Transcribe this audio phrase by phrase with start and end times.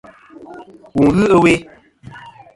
[0.97, 1.53] Wù n-ghɨ ɨwe.